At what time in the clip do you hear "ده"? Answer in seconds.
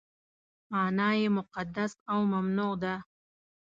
2.83-2.95